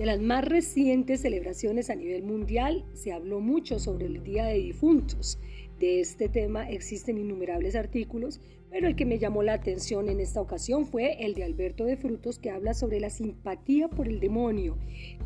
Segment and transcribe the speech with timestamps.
[0.00, 4.54] De las más recientes celebraciones a nivel mundial se habló mucho sobre el Día de
[4.54, 5.38] Difuntos.
[5.78, 8.40] De este tema existen innumerables artículos,
[8.70, 11.98] pero el que me llamó la atención en esta ocasión fue el de Alberto de
[11.98, 14.78] Frutos que habla sobre la simpatía por el demonio,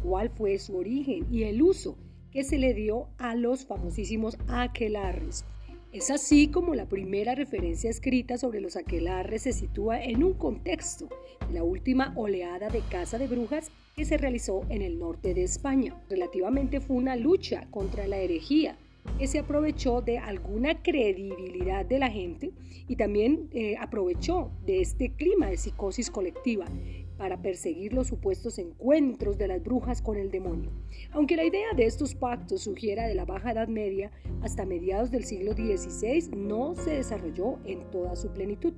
[0.02, 1.96] cuál fue su origen y el uso
[2.32, 5.44] que se le dio a los famosísimos aquelarres.
[5.92, 11.08] Es así como la primera referencia escrita sobre los aquelarres se sitúa en un contexto
[11.52, 16.00] la última oleada de caza de brujas que se realizó en el norte de España.
[16.08, 18.76] Relativamente fue una lucha contra la herejía
[19.18, 22.52] que se aprovechó de alguna credibilidad de la gente
[22.88, 26.66] y también eh, aprovechó de este clima de psicosis colectiva
[27.16, 30.70] para perseguir los supuestos encuentros de las brujas con el demonio.
[31.12, 34.10] Aunque la idea de estos pactos sugiera de la Baja Edad Media
[34.42, 38.74] hasta mediados del siglo XVI, no se desarrolló en toda su plenitud.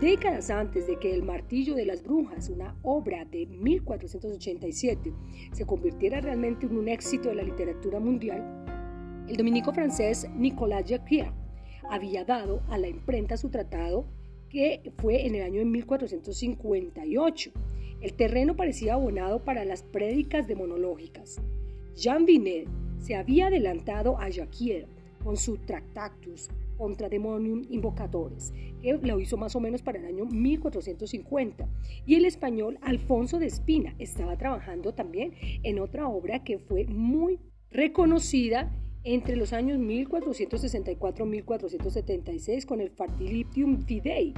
[0.00, 5.12] Décadas antes de que El Martillo de las Brujas, una obra de 1487,
[5.52, 8.64] se convirtiera realmente en un éxito de la literatura mundial,
[9.28, 11.32] el dominico francés Nicolas Jacquier
[11.90, 14.06] había dado a la imprenta su tratado
[14.50, 17.50] que fue en el año de 1458.
[18.00, 21.40] El terreno parecía abonado para las prédicas demonológicas.
[21.96, 22.68] Jean Vinet
[22.98, 24.86] se había adelantado a Jacquier
[25.22, 30.24] con su Tractatus contra Demonium Invocadores, que lo hizo más o menos para el año
[30.26, 31.68] 1450.
[32.06, 37.40] Y el español Alfonso de Espina estaba trabajando también en otra obra que fue muy
[37.70, 38.72] reconocida
[39.14, 44.34] entre los años 1464-1476 con el Fertilitium Fidei.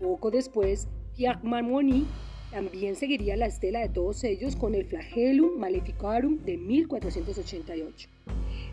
[0.00, 2.06] Poco después, Pierre Marmoni
[2.50, 8.08] también seguiría la estela de todos ellos con el Flagellum Maleficarum de 1488.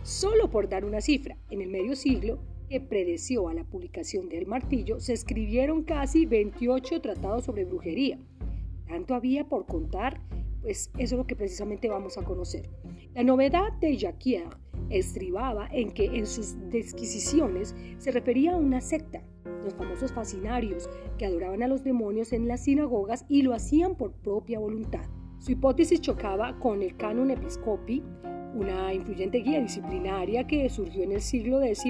[0.03, 2.39] Solo por dar una cifra, en el medio siglo
[2.70, 8.17] que predeció a la publicación del martillo, se escribieron casi 28 tratados sobre brujería.
[8.88, 10.22] Tanto había por contar,
[10.61, 12.70] pues eso es lo que precisamente vamos a conocer.
[13.14, 14.48] La novedad de Jacquier
[14.90, 19.23] estribaba en que en sus disquisiciones se refería a una secta,
[19.64, 24.14] los famosos fascinarios, que adoraban a los demonios en las sinagogas y lo hacían por
[24.14, 25.06] propia voluntad.
[25.40, 28.02] Su hipótesis chocaba con el canon episcopi,
[28.56, 31.84] una influyente guía disciplinaria que surgió en el siglo X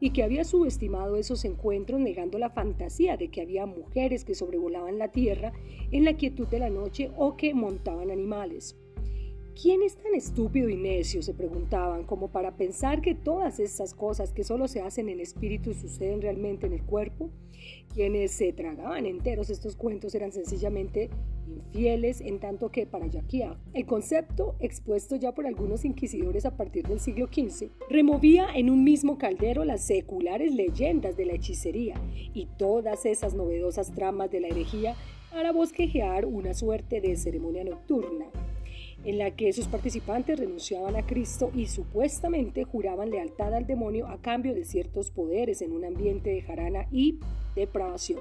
[0.00, 4.98] y que había subestimado esos encuentros negando la fantasía de que había mujeres que sobrevolaban
[4.98, 5.52] la tierra
[5.90, 8.76] en la quietud de la noche o que montaban animales.
[9.60, 11.20] ¿Quién es tan estúpido y necio?
[11.20, 15.74] se preguntaban, como para pensar que todas esas cosas que solo se hacen en espíritu
[15.74, 17.28] suceden realmente en el cuerpo.
[17.92, 21.10] Quienes se tragaban enteros estos cuentos eran sencillamente
[21.46, 26.86] infieles, en tanto que para Jacquiard, el concepto expuesto ya por algunos inquisidores a partir
[26.86, 32.00] del siglo XV, removía en un mismo caldero las seculares leyendas de la hechicería
[32.32, 34.94] y todas esas novedosas tramas de la herejía
[35.30, 38.26] para bosquejear una suerte de ceremonia nocturna
[39.04, 44.20] en la que sus participantes renunciaban a Cristo y supuestamente juraban lealtad al demonio a
[44.20, 47.18] cambio de ciertos poderes en un ambiente de jarana y
[47.54, 48.20] depravación.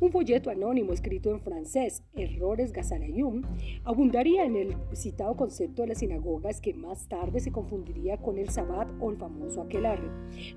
[0.00, 3.42] Un folleto anónimo escrito en francés, Errores Gazanayum,
[3.84, 8.48] abundaría en el citado concepto de las sinagogas que más tarde se confundiría con el
[8.48, 10.08] Sabbat o el famoso aquelarre.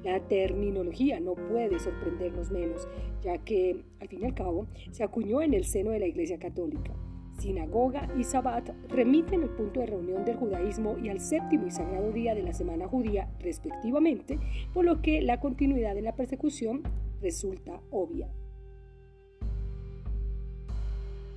[0.04, 2.88] La terminología no puede sorprendernos menos,
[3.22, 6.40] ya que, al fin y al cabo, se acuñó en el seno de la Iglesia
[6.40, 6.94] Católica
[7.40, 12.12] sinagoga y sabbat remiten al punto de reunión del judaísmo y al séptimo y sagrado
[12.12, 14.40] día de la semana judía, respectivamente,
[14.74, 16.84] por lo que la continuidad de la persecución
[17.22, 18.30] resulta obvia.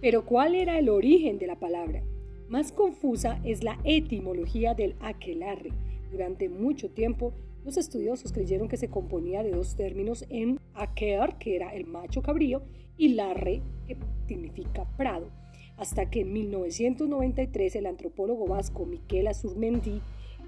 [0.00, 2.02] Pero ¿cuál era el origen de la palabra?
[2.48, 5.70] Más confusa es la etimología del aquelarre.
[6.10, 7.32] Durante mucho tiempo,
[7.64, 12.20] los estudiosos creyeron que se componía de dos términos en aquer, que era el macho
[12.20, 12.62] cabrío,
[12.96, 13.96] y larre, que
[14.26, 15.30] significa prado
[15.76, 20.00] hasta que en 1993 el antropólogo vasco Miquel Azurmendi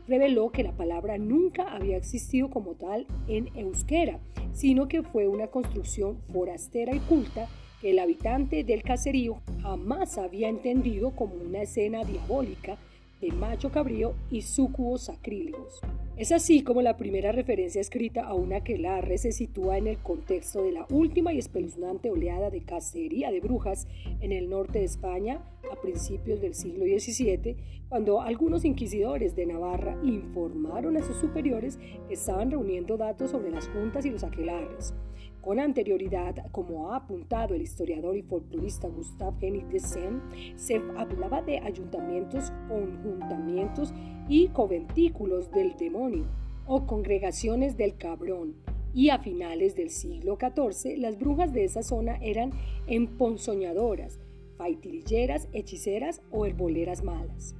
[0.07, 4.21] reveló que la palabra nunca había existido como tal en euskera,
[4.53, 7.49] sino que fue una construcción forastera y culta
[7.81, 12.79] que el habitante del caserío jamás había entendido como una escena diabólica
[13.25, 15.81] de macho cabrío y sucubos sacrílegos.
[16.17, 20.63] Es así como la primera referencia escrita a una aquelarre se sitúa en el contexto
[20.63, 23.89] de la última y espeluznante oleada de cacería de brujas
[24.21, 25.41] en el norte de España
[25.73, 27.57] a principios del siglo XVII,
[27.89, 33.69] cuando algunos inquisidores de Navarra informaron a sus superiores que estaban reuniendo datos sobre las
[33.69, 34.95] juntas y los aquelarres.
[35.45, 40.23] Con anterioridad, como ha apuntado el historiador y folclorista Gustave Henning de Seine,
[40.57, 43.93] se hablaba de ayuntamientos, conjuntamientos
[44.27, 46.25] y conventículos del demonio
[46.67, 48.55] o congregaciones del cabrón.
[48.95, 52.53] Y a finales del siglo XIV, las brujas de esa zona eran
[52.87, 54.19] emponzoñadoras,
[54.57, 57.55] faitirilleras, hechiceras o herboleras malas.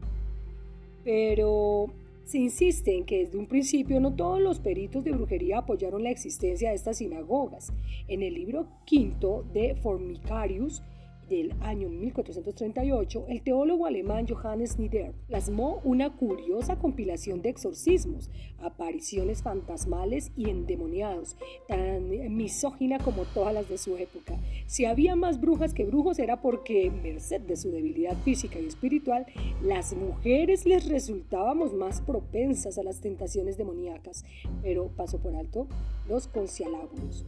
[1.05, 1.91] Pero
[2.25, 6.11] se insiste en que desde un principio no todos los peritos de brujería apoyaron la
[6.11, 7.73] existencia de estas sinagogas.
[8.09, 10.83] En el libro quinto de Formicarius,
[11.29, 19.43] del año 1438, el teólogo alemán Johannes Nieder plasmó una curiosa compilación de exorcismos, apariciones
[19.43, 21.37] fantasmales y endemoniados,
[21.69, 24.39] tan misógina como todas las de su época.
[24.67, 29.27] Si había más brujas que brujos era porque, merced de su debilidad física y espiritual,
[29.63, 34.25] las mujeres les resultábamos más propensas a las tentaciones demoníacas,
[34.63, 35.67] pero pasó por alto
[36.09, 37.27] los concialábulos.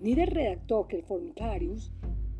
[0.00, 1.90] Nieder redactó que el Formicarius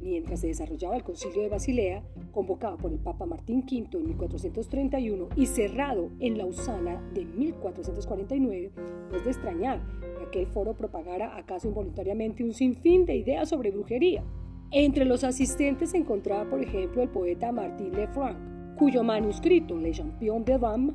[0.04, 5.28] mientras se desarrollaba el concilio de Basilea, convocado por el Papa Martín V en 1431
[5.34, 8.70] y cerrado en Lausana de 1449,
[9.10, 9.80] no es de extrañar
[10.18, 14.22] que aquel foro propagara acaso involuntariamente un sinfín de ideas sobre brujería.
[14.70, 20.44] Entre los asistentes se encontraba, por ejemplo, el poeta Martín Lefranc, cuyo manuscrito Le Champion
[20.44, 20.94] de Dames,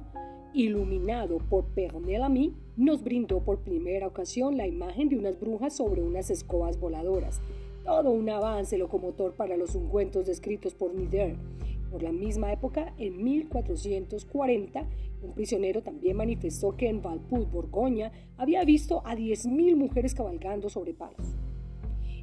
[0.53, 6.01] iluminado por Pernel Lamy, nos brindó por primera ocasión la imagen de unas brujas sobre
[6.01, 7.41] unas escobas voladoras,
[7.89, 11.35] todo un avance locomotor para los ungüentos descritos por Nider.
[11.89, 14.87] Por la misma época, en 1440,
[15.23, 20.93] un prisionero también manifestó que en Valput, Borgoña, había visto a 10.000 mujeres cabalgando sobre
[20.93, 21.35] palos.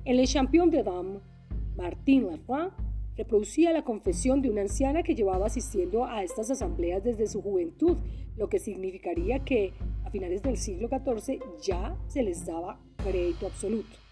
[0.05, 1.21] En Le Champion de Dames,
[1.77, 2.73] Martin Lafont
[3.17, 7.97] reproducía la confesión de una anciana que llevaba asistiendo a estas asambleas desde su juventud,
[8.37, 9.73] lo que significaría que
[10.05, 14.06] a finales del siglo XIV ya se les daba crédito absoluto.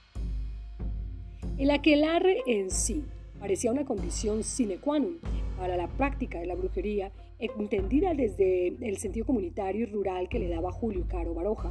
[1.56, 3.04] El aquelarre en sí
[3.38, 5.20] parecía una condición sine qua non
[5.56, 10.48] para la práctica de la brujería, entendida desde el sentido comunitario y rural que le
[10.48, 11.70] daba Julio Caro Baroja,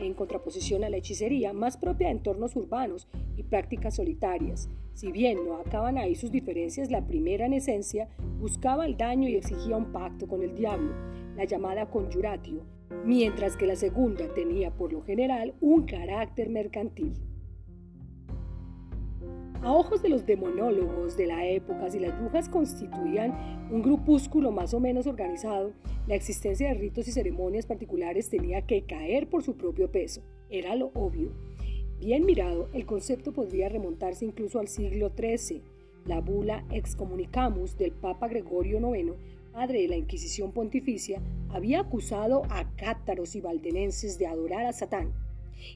[0.00, 3.06] en contraposición a la hechicería más propia de entornos urbanos
[3.36, 4.68] y prácticas solitarias.
[4.94, 8.08] Si bien no acaban ahí sus diferencias, la primera en esencia
[8.40, 10.92] buscaba el daño y exigía un pacto con el diablo,
[11.36, 12.64] la llamada conjuratio,
[13.04, 17.14] mientras que la segunda tenía por lo general un carácter mercantil.
[19.62, 24.72] A ojos de los demonólogos de la época, si las brujas constituían un grupúsculo más
[24.72, 25.74] o menos organizado,
[26.06, 30.22] la existencia de ritos y ceremonias particulares tenía que caer por su propio peso.
[30.48, 31.32] Era lo obvio.
[31.98, 35.60] Bien mirado, el concepto podría remontarse incluso al siglo XIII.
[36.06, 39.12] La bula Excommunicamus del Papa Gregorio IX,
[39.52, 41.20] padre de la Inquisición Pontificia,
[41.50, 45.12] había acusado a cátaros y valdenenses de adorar a Satán.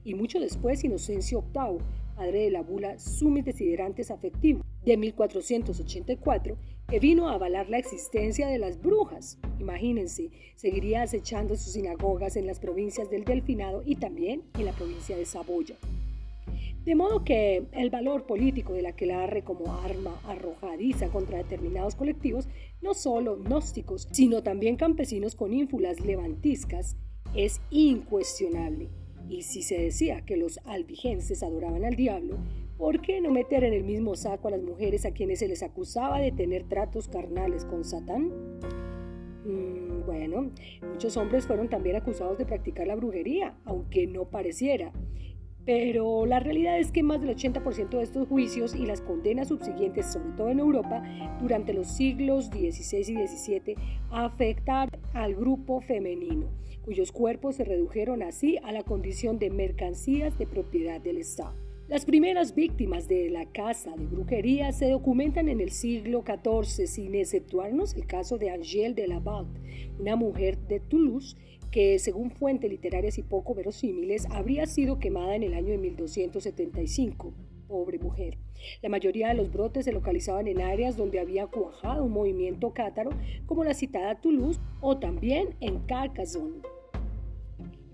[0.04, 6.56] Y mucho después, Inocencio VIII padre de la bula Sumis Desiderantes Afectivos de 1484,
[6.88, 9.38] que vino a avalar la existencia de las brujas.
[9.58, 15.16] Imagínense, seguiría acechando sus sinagogas en las provincias del Delfinado y también en la provincia
[15.16, 15.76] de Saboya.
[16.84, 22.46] De modo que el valor político de la quelarre como arma arrojadiza contra determinados colectivos,
[22.82, 26.96] no solo gnósticos, sino también campesinos con ínfulas levantiscas,
[27.34, 28.90] es incuestionable.
[29.28, 32.36] Y si se decía que los albigenses adoraban al diablo,
[32.76, 35.62] ¿por qué no meter en el mismo saco a las mujeres a quienes se les
[35.62, 38.30] acusaba de tener tratos carnales con Satán?
[39.44, 40.50] Mm, bueno,
[40.92, 44.92] muchos hombres fueron también acusados de practicar la brujería, aunque no pareciera.
[45.66, 50.12] Pero la realidad es que más del 80% de estos juicios y las condenas subsiguientes,
[50.12, 51.02] sobre todo en Europa,
[51.40, 53.76] durante los siglos XVI y XVII,
[54.10, 56.48] afectaron al grupo femenino,
[56.84, 61.54] cuyos cuerpos se redujeron así a la condición de mercancías de propiedad del Estado.
[61.88, 67.14] Las primeras víctimas de la casa de brujería se documentan en el siglo XIV, sin
[67.14, 69.46] exceptuarnos el caso de Angèle de Laval,
[69.98, 71.36] una mujer de Toulouse
[71.70, 77.34] que, según fuentes literarias y poco verosímiles, habría sido quemada en el año de 1275.
[77.68, 78.38] Pobre mujer.
[78.80, 83.10] La mayoría de los brotes se localizaban en áreas donde había cuajado un movimiento cátaro,
[83.44, 86.73] como la citada Toulouse, o también en Carcassonne.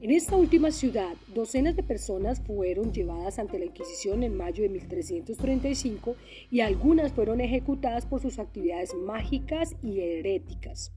[0.03, 4.71] En esta última ciudad, docenas de personas fueron llevadas ante la Inquisición en mayo de
[4.71, 6.17] 1335
[6.51, 10.95] y algunas fueron ejecutadas por sus actividades mágicas y heréticas.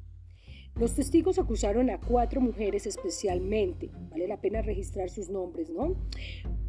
[0.80, 5.96] Los testigos acusaron a cuatro mujeres especialmente, vale la pena registrar sus nombres, ¿no?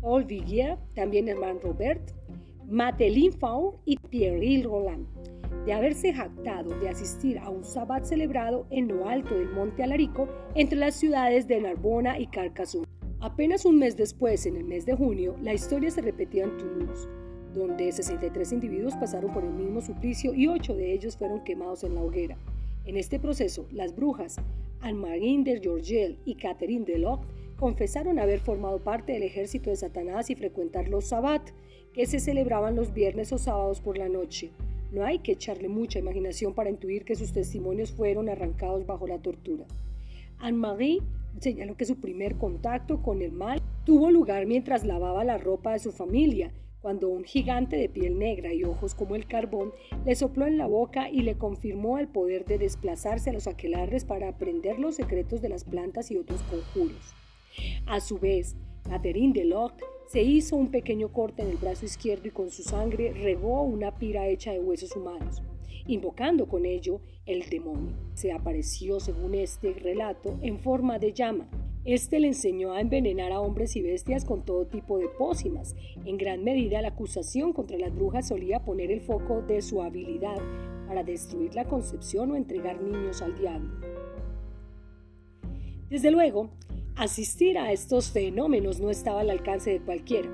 [0.00, 2.10] Paul Viguier, también hermano Robert,
[2.66, 5.06] Matelin Faure y Pierre Roland
[5.64, 10.28] de haberse jactado de asistir a un sabbat celebrado en lo alto del monte Alarico
[10.54, 12.86] entre las ciudades de Narbona y Carcassonne.
[13.20, 17.08] Apenas un mes después, en el mes de junio, la historia se repetía en Toulouse,
[17.54, 21.94] donde 63 individuos pasaron por el mismo suplicio y 8 de ellos fueron quemados en
[21.94, 22.36] la hoguera.
[22.84, 24.36] En este proceso, las brujas
[24.80, 30.28] Anne-Marie de Georgel y Catherine de Locke confesaron haber formado parte del ejército de Satanás
[30.28, 31.50] y frecuentar los sabbat,
[31.94, 34.50] que se celebraban los viernes o sábados por la noche.
[34.94, 39.18] No hay que echarle mucha imaginación para intuir que sus testimonios fueron arrancados bajo la
[39.18, 39.64] tortura.
[40.38, 41.02] Anne-Marie
[41.40, 45.80] señaló que su primer contacto con el mal tuvo lugar mientras lavaba la ropa de
[45.80, 49.72] su familia, cuando un gigante de piel negra y ojos como el carbón
[50.04, 54.04] le sopló en la boca y le confirmó el poder de desplazarse a los aquelarres
[54.04, 57.14] para aprender los secretos de las plantas y otros conjuros.
[57.86, 58.54] A su vez,
[58.88, 62.62] Catherine de Locke se hizo un pequeño corte en el brazo izquierdo y con su
[62.62, 65.42] sangre regó una pira hecha de huesos humanos,
[65.86, 67.96] invocando con ello el demonio.
[68.14, 71.48] Se apareció, según este relato, en forma de llama.
[71.84, 75.74] Este le enseñó a envenenar a hombres y bestias con todo tipo de pócimas.
[76.04, 80.38] En gran medida la acusación contra las brujas solía poner el foco de su habilidad
[80.86, 83.70] para destruir la concepción o entregar niños al diablo.
[85.90, 86.50] Desde luego,
[86.96, 90.30] Asistir a estos fenómenos no estaba al alcance de cualquiera.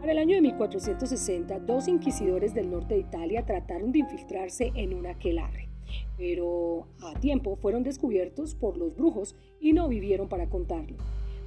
[0.00, 4.92] Para el año de 1460, dos inquisidores del norte de Italia trataron de infiltrarse en
[4.92, 5.70] un aquelarre,
[6.18, 10.98] pero a tiempo fueron descubiertos por los brujos y no vivieron para contarlo.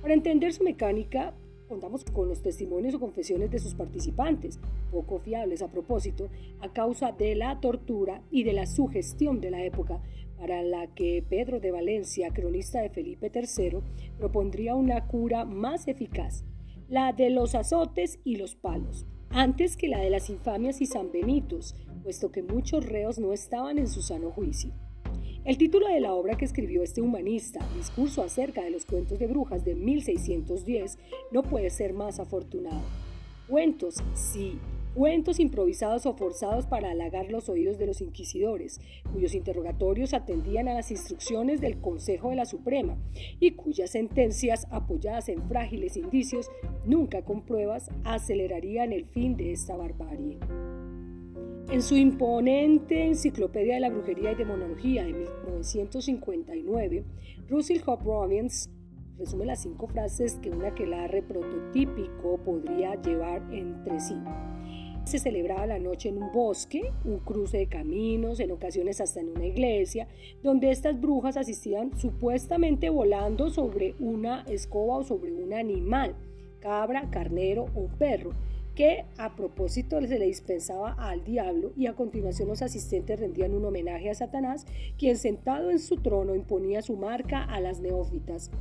[0.02, 1.36] Para entender su mecánica,
[1.68, 4.60] contamos con los testimonios o confesiones de sus participantes,
[4.92, 6.30] poco fiables a propósito,
[6.62, 10.02] a causa de la tortura y de la sugestión de la época,
[10.38, 13.80] para la que Pedro de Valencia, cronista de Felipe III,
[14.18, 16.46] propondría una cura más eficaz,
[16.88, 21.76] la de los azotes y los palos, antes que la de las infamias y sanbenitos,
[22.04, 24.72] puesto que muchos reos no estaban en su sano juicio.
[25.44, 29.28] El título de la obra que escribió este humanista, Discurso acerca de los cuentos de
[29.28, 30.98] brujas de 1610,
[31.32, 32.82] no puede ser más afortunado.
[33.48, 34.60] Cuentos, sí,
[34.98, 38.82] cuentos improvisados o forzados para halagar los oídos de los inquisidores,
[39.14, 42.98] cuyos interrogatorios atendían a las instrucciones del Consejo de la Suprema
[43.40, 46.50] y cuyas sentencias, apoyadas en frágiles indicios,
[46.84, 50.40] nunca con pruebas, acelerarían el fin de esta barbarie.
[51.70, 57.04] En su imponente Enciclopedia de la Brujería y Demonología de 1959,
[57.48, 58.68] Russell Hope Robbins
[59.20, 64.16] resume las cinco frases que un aquelarre prototípico podría llevar entre sí.
[65.08, 69.30] Se celebraba la noche en un bosque, un cruce de caminos, en ocasiones hasta en
[69.30, 70.10] una iglesia,
[70.44, 76.14] donde estas brujas asistían supuestamente volando sobre una escoba o sobre un animal,
[76.60, 78.32] cabra, carnero o perro,
[78.76, 83.64] que a propósito se le dispensaba al diablo y a continuación los asistentes rendían un
[83.64, 84.66] homenaje a Satanás,
[85.00, 88.52] quien sentado en su trono imponía su marca a las neófitas.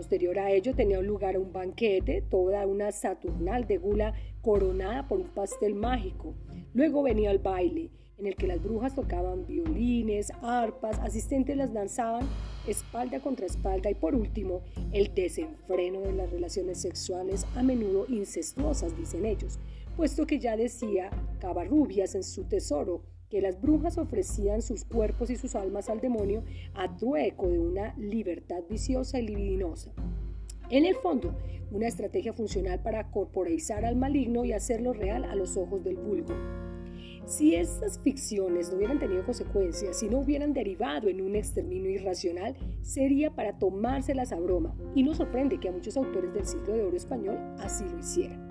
[0.00, 5.28] Posterior a ello tenía lugar un banquete, toda una saturnal de gula coronada por un
[5.28, 6.32] pastel mágico.
[6.72, 12.26] Luego venía el baile, en el que las brujas tocaban violines, arpas, asistentes las danzaban
[12.66, 18.96] espalda contra espalda y por último el desenfreno de las relaciones sexuales a menudo incestuosas,
[18.96, 19.58] dicen ellos,
[19.98, 25.36] puesto que ya decía Cabarrubias en su tesoro que las brujas ofrecían sus cuerpos y
[25.36, 26.42] sus almas al demonio
[26.74, 29.92] a trueco de una libertad viciosa y libidinosa.
[30.68, 31.34] En el fondo,
[31.70, 36.34] una estrategia funcional para corporeizar al maligno y hacerlo real a los ojos del vulgo.
[37.26, 42.56] Si estas ficciones no hubieran tenido consecuencias, si no hubieran derivado en un exterminio irracional,
[42.82, 46.82] sería para tomárselas a broma, y no sorprende que a muchos autores del siglo de
[46.82, 48.49] oro español así lo hicieran.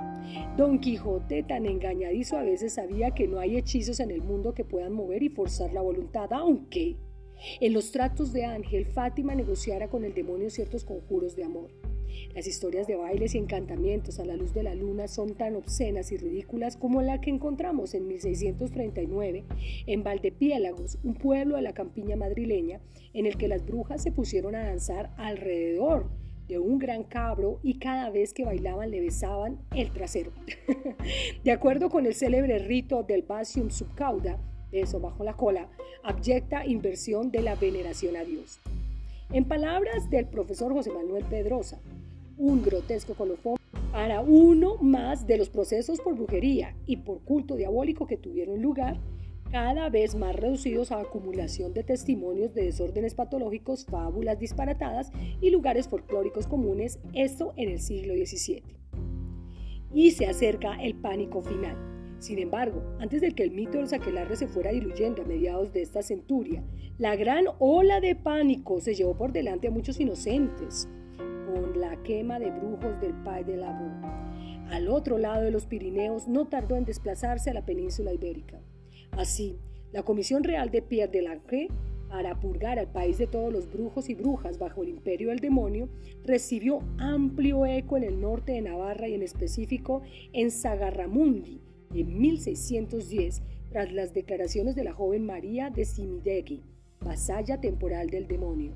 [0.57, 4.65] Don Quijote, tan engañadizo a veces, sabía que no hay hechizos en el mundo que
[4.65, 6.97] puedan mover y forzar la voluntad, aunque
[7.61, 11.69] en los tratos de Ángel, Fátima negociara con el demonio ciertos conjuros de amor.
[12.35, 16.11] Las historias de bailes y encantamientos a la luz de la luna son tan obscenas
[16.11, 19.45] y ridículas como la que encontramos en 1639
[19.87, 22.81] en Valdepiélagos, un pueblo de la campiña madrileña,
[23.13, 26.09] en el que las brujas se pusieron a danzar alrededor
[26.49, 30.31] de un gran cabro y cada vez que bailaban le besaban el trasero.
[31.43, 34.37] de acuerdo con el célebre rito del Basium subcauda,
[34.71, 35.69] beso bajo la cola,
[36.03, 38.59] abyecta inversión de la veneración a Dios.
[39.31, 41.79] En palabras del profesor José Manuel Pedrosa,
[42.37, 43.57] un grotesco colofón
[43.91, 48.97] para uno más de los procesos por brujería y por culto diabólico que tuvieron lugar
[49.51, 55.87] cada vez más reducidos a acumulación de testimonios de desórdenes patológicos, fábulas disparatadas y lugares
[55.87, 58.63] folclóricos comunes, esto en el siglo XVII.
[59.93, 61.75] Y se acerca el pánico final.
[62.19, 65.81] Sin embargo, antes de que el mito de los se fuera diluyendo a mediados de
[65.81, 66.63] esta centuria,
[66.97, 70.87] la gran ola de pánico se llevó por delante a muchos inocentes,
[71.17, 73.71] con la quema de brujos del Pai de la
[74.69, 78.59] Al otro lado de los Pirineos no tardó en desplazarse a la península ibérica.
[79.11, 79.57] Así,
[79.91, 81.67] la Comisión Real de Pierre de Lange,
[82.09, 85.89] para purgar al país de todos los brujos y brujas bajo el imperio del demonio,
[86.25, 90.01] recibió amplio eco en el norte de Navarra y en específico
[90.33, 91.61] en Sagarramundi
[91.93, 96.63] en 1610, tras las declaraciones de la joven María de Simidegui,
[97.01, 98.73] vasalla temporal del demonio.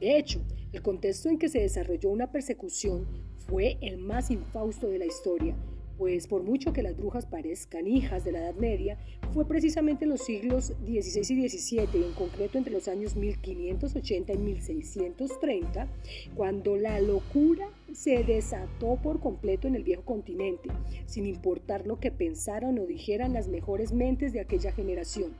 [0.00, 0.40] De hecho,
[0.72, 3.06] el contexto en que se desarrolló una persecución
[3.46, 5.54] fue el más infausto de la historia,
[5.98, 8.98] pues por mucho que las brujas parezcan hijas de la Edad Media,
[9.32, 14.32] fue precisamente en los siglos XVI y XVII, y en concreto entre los años 1580
[14.32, 15.88] y 1630,
[16.34, 20.68] cuando la locura se desató por completo en el viejo continente,
[21.06, 25.32] sin importar lo que pensaran o dijeran las mejores mentes de aquella generación,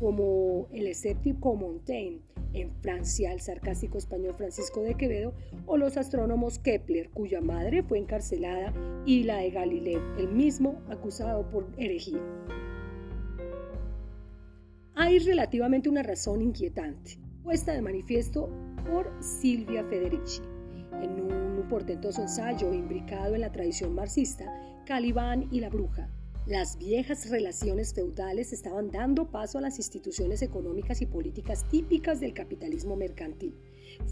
[0.00, 2.20] como el escéptico Montaigne,
[2.52, 5.34] en Francia el sarcástico español Francisco de Quevedo
[5.66, 8.72] o los astrónomos Kepler, cuya madre fue encarcelada,
[9.06, 12.20] y la de Galileo, el mismo acusado por herejía.
[14.94, 18.50] Hay relativamente una razón inquietante, puesta de manifiesto
[18.90, 20.42] por Silvia Federici,
[21.00, 24.44] en un portentoso ensayo imbricado en la tradición marxista,
[24.84, 26.10] Calibán y la bruja,
[26.46, 32.34] las viejas relaciones feudales estaban dando paso a las instituciones económicas y políticas típicas del
[32.34, 33.54] capitalismo mercantil.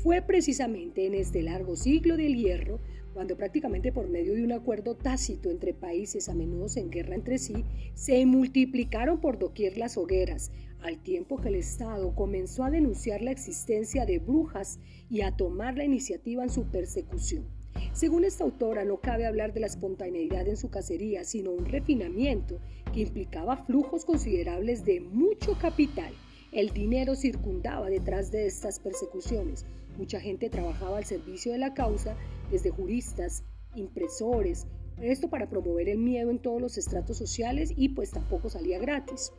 [0.03, 2.81] Fue precisamente en este largo siglo del hierro
[3.15, 7.39] cuando prácticamente por medio de un acuerdo tácito entre países a menudo en guerra entre
[7.39, 13.23] sí, se multiplicaron por doquier las hogueras, al tiempo que el Estado comenzó a denunciar
[13.23, 14.79] la existencia de brujas
[15.11, 17.58] y a tomar la iniciativa en su persecución.
[17.93, 22.61] Según esta autora, no cabe hablar de la espontaneidad en su cacería, sino un refinamiento
[22.93, 26.13] que implicaba flujos considerables de mucho capital.
[26.53, 29.67] El dinero circundaba detrás de estas persecuciones.
[29.97, 32.17] Mucha gente trabajaba al servicio de la causa,
[32.51, 33.43] desde juristas,
[33.75, 34.67] impresores,
[35.03, 39.33] esto para promover el miedo en todos los estratos sociales y pues tampoco salía gratis.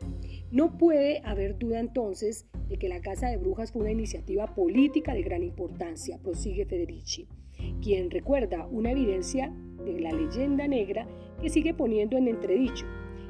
[0.50, 5.12] No puede haber duda entonces de que la Casa de Brujas fue una iniciativa política
[5.12, 7.28] de gran importancia, prosigue Federici
[7.80, 9.52] quien recuerda una evidencia
[9.84, 11.06] de la leyenda negra
[11.40, 12.86] que sigue poniendo en entredicho.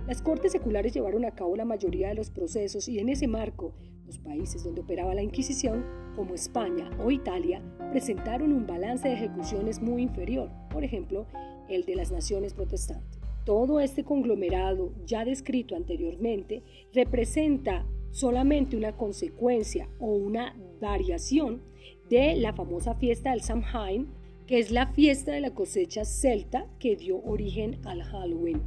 [0.07, 3.73] Las cortes seculares llevaron a cabo la mayoría de los procesos y en ese marco,
[4.07, 5.84] los países donde operaba la Inquisición,
[6.17, 11.26] como España o Italia, presentaron un balance de ejecuciones muy inferior, por ejemplo,
[11.69, 13.21] el de las naciones protestantes.
[13.45, 21.63] Todo este conglomerado, ya descrito anteriormente, representa solamente una consecuencia o una variación
[22.08, 24.08] de la famosa fiesta del Samhain
[24.50, 28.60] que es la fiesta de la cosecha celta que dio origen al Halloween.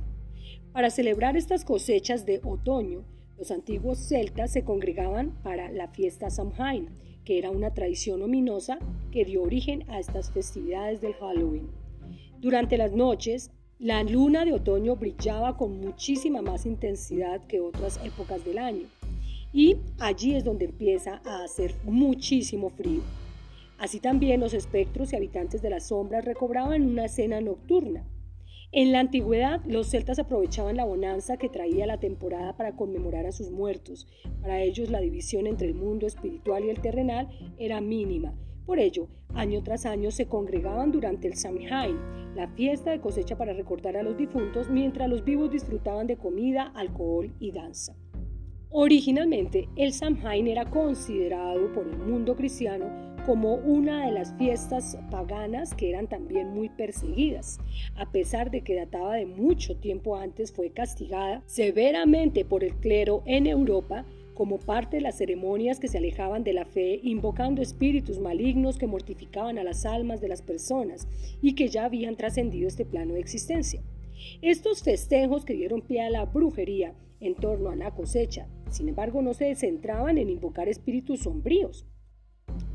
[0.72, 3.04] Para celebrar estas cosechas de otoño,
[3.38, 6.88] los antiguos celtas se congregaban para la fiesta Samhain,
[7.26, 8.80] que era una tradición ominosa
[9.12, 11.68] que dio origen a estas festividades del Halloween.
[12.40, 18.46] Durante las noches, la luna de otoño brillaba con muchísima más intensidad que otras épocas
[18.46, 18.88] del año,
[19.52, 23.02] y allí es donde empieza a hacer muchísimo frío.
[23.78, 28.08] Así también los espectros y habitantes de las sombras recobraban una escena nocturna.
[28.76, 33.32] En la antigüedad, los celtas aprovechaban la bonanza que traía la temporada para conmemorar a
[33.32, 34.08] sus muertos.
[34.42, 38.34] Para ellos, la división entre el mundo espiritual y el terrenal era mínima.
[38.66, 42.00] Por ello, año tras año se congregaban durante el Samhain,
[42.36, 46.72] la fiesta de cosecha para recordar a los difuntos, mientras los vivos disfrutaban de comida,
[46.74, 47.96] alcohol y danza.
[48.72, 55.74] Originalmente, el Samhain era considerado por el mundo cristiano como una de las fiestas paganas
[55.74, 57.60] que eran también muy perseguidas.
[57.96, 63.24] A pesar de que databa de mucho tiempo antes, fue castigada severamente por el clero
[63.26, 68.20] en Europa como parte de las ceremonias que se alejaban de la fe, invocando espíritus
[68.20, 71.08] malignos que mortificaban a las almas de las personas
[71.42, 73.82] y que ya habían trascendido este plano de existencia.
[74.42, 79.22] Estos festejos que dieron pie a la brujería en torno a la cosecha, sin embargo,
[79.22, 81.86] no se centraban en invocar espíritus sombríos,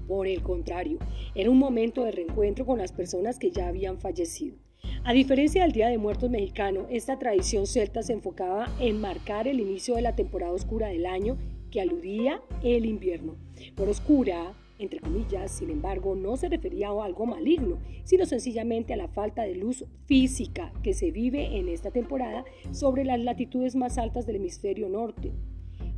[0.08, 0.98] por el contrario,
[1.34, 4.56] era un momento de reencuentro con las personas que ya habían fallecido.
[5.04, 9.60] A diferencia del Día de Muertos mexicano, esta tradición celta se enfocaba en marcar el
[9.60, 11.36] inicio de la temporada oscura del año
[11.70, 13.36] que aludía el invierno.
[13.74, 18.96] Por oscura, entre comillas, sin embargo, no se refería a algo maligno, sino sencillamente a
[18.96, 23.98] la falta de luz física que se vive en esta temporada sobre las latitudes más
[23.98, 25.32] altas del hemisferio norte.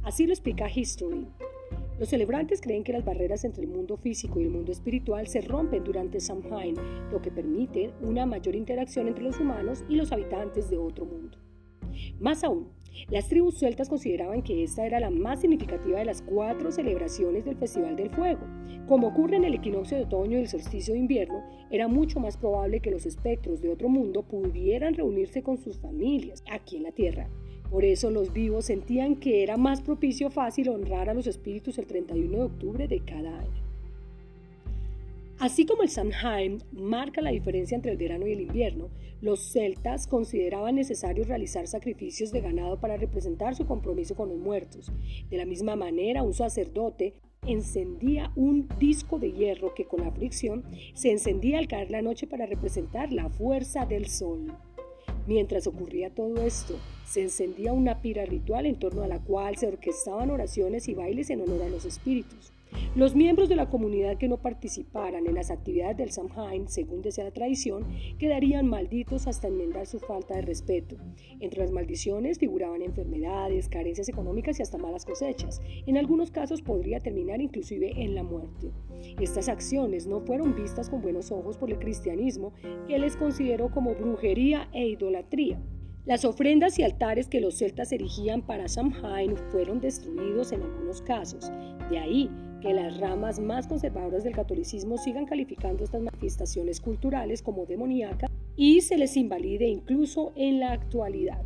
[0.02, 1.26] Así lo explica History.
[2.00, 5.42] Los celebrantes creen que las barreras entre el mundo físico y el mundo espiritual se
[5.42, 6.74] rompen durante Samhain,
[7.12, 11.36] lo que permite una mayor interacción entre los humanos y los habitantes de otro mundo.
[12.18, 12.68] Más aún,
[13.10, 17.58] las tribus celtas consideraban que esta era la más significativa de las cuatro celebraciones del
[17.58, 18.46] Festival del Fuego.
[18.88, 22.38] Como ocurre en el equinoccio de otoño y el solsticio de invierno, era mucho más
[22.38, 26.92] probable que los espectros de otro mundo pudieran reunirse con sus familias aquí en la
[26.92, 27.28] Tierra
[27.70, 31.86] por eso los vivos sentían que era más propicio fácil honrar a los espíritus el
[31.86, 33.60] 31 de octubre de cada año.
[35.38, 38.90] Así como el Samhain marca la diferencia entre el verano y el invierno,
[39.22, 44.92] los celtas consideraban necesario realizar sacrificios de ganado para representar su compromiso con los muertos.
[45.30, 47.14] De la misma manera, un sacerdote
[47.46, 52.26] encendía un disco de hierro que con la fricción se encendía al caer la noche
[52.26, 54.52] para representar la fuerza del sol.
[55.30, 56.74] Mientras ocurría todo esto,
[57.06, 61.30] se encendía una pira ritual en torno a la cual se orquestaban oraciones y bailes
[61.30, 62.52] en honor a los espíritus.
[62.94, 67.24] Los miembros de la comunidad que no participaran en las actividades del Samhain, según decía
[67.24, 67.86] la tradición,
[68.18, 70.96] quedarían malditos hasta enmendar su falta de respeto.
[71.38, 75.62] Entre las maldiciones figuraban enfermedades, carencias económicas y hasta malas cosechas.
[75.86, 78.72] En algunos casos podría terminar inclusive en la muerte.
[79.20, 82.52] Estas acciones no fueron vistas con buenos ojos por el cristianismo,
[82.86, 85.60] que les consideró como brujería e idolatría.
[86.06, 91.52] Las ofrendas y altares que los celtas erigían para Samhain fueron destruidos en algunos casos.
[91.90, 92.30] De ahí
[92.60, 98.82] que las ramas más conservadoras del catolicismo sigan calificando estas manifestaciones culturales como demoníacas y
[98.82, 101.44] se les invalide incluso en la actualidad.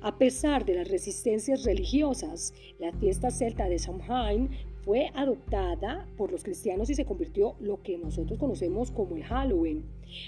[0.00, 4.50] A pesar de las resistencias religiosas, la fiesta celta de Samhain
[4.84, 9.82] fue adoptada por los cristianos y se convirtió lo que nosotros conocemos como el Halloween.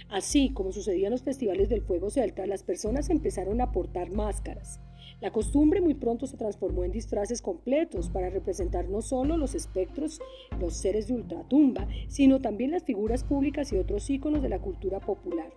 [0.08, 4.80] Así como sucedía en los festivales del fuego celta, las personas empezaron a portar máscaras.
[5.20, 10.20] La costumbre muy pronto se transformó en disfraces completos para representar no solo los espectros,
[10.60, 15.00] los seres de ultratumba, sino también las figuras públicas y otros íconos de la cultura
[15.00, 15.50] popular.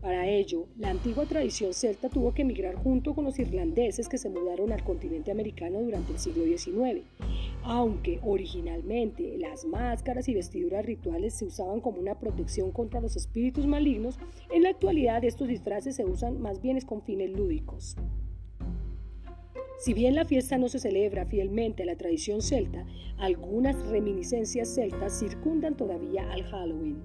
[0.00, 4.30] Para ello, la antigua tradición celta tuvo que emigrar junto con los irlandeses que se
[4.30, 7.02] mudaron al continente americano durante el siglo XIX.
[7.64, 13.66] Aunque originalmente las máscaras y vestiduras rituales se usaban como una protección contra los espíritus
[13.66, 14.18] malignos,
[14.50, 17.96] en la actualidad estos disfraces se usan más bien con fines lúdicos.
[19.80, 22.84] Si bien la fiesta no se celebra fielmente a la tradición celta,
[23.16, 27.02] algunas reminiscencias celtas circundan todavía al Halloween.